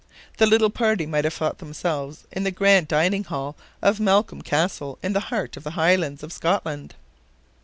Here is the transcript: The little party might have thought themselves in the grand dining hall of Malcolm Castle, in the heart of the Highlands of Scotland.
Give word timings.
The 0.37 0.47
little 0.47 0.71
party 0.71 1.05
might 1.05 1.25
have 1.25 1.33
thought 1.35 1.59
themselves 1.59 2.23
in 2.31 2.43
the 2.43 2.49
grand 2.49 2.87
dining 2.87 3.23
hall 3.25 3.55
of 3.83 3.99
Malcolm 3.99 4.41
Castle, 4.41 4.97
in 5.03 5.13
the 5.13 5.19
heart 5.29 5.55
of 5.57 5.63
the 5.63 5.77
Highlands 5.77 6.23
of 6.23 6.33
Scotland. 6.33 6.95